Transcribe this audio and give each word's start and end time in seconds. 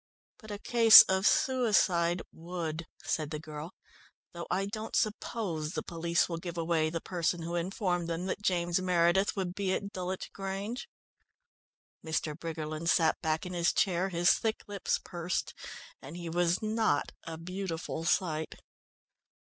"But 0.39 0.49
a 0.49 0.57
case 0.57 1.03
of 1.03 1.27
suicide 1.27 2.23
would," 2.31 2.87
said 3.03 3.29
the 3.29 3.37
girl. 3.37 3.75
"Though 4.33 4.47
I 4.49 4.65
don't 4.65 4.95
suppose 4.95 5.73
the 5.73 5.83
police 5.83 6.27
will 6.27 6.37
give 6.39 6.57
away 6.57 6.89
the 6.89 6.99
person 7.01 7.43
who 7.43 7.53
informed 7.53 8.09
them 8.09 8.25
that 8.25 8.41
James 8.41 8.81
Meredith 8.81 9.35
would 9.35 9.53
be 9.53 9.73
at 9.75 9.93
Dulwich 9.93 10.31
Grange." 10.33 10.89
Mr. 12.03 12.35
Briggerland 12.35 12.89
sat 12.89 13.21
back 13.21 13.45
in 13.45 13.53
his 13.53 13.71
chair, 13.71 14.09
his 14.09 14.31
thick 14.33 14.63
lips 14.65 14.97
pursed, 14.97 15.53
and 16.01 16.17
he 16.17 16.29
was 16.29 16.63
not 16.63 17.11
a 17.25 17.37
beautiful 17.37 18.03
sight. 18.03 18.55